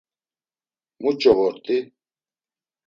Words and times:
Muç̌o 1.01 1.31
vort̆i? 1.37 1.77